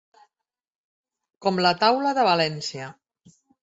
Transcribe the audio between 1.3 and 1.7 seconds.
Com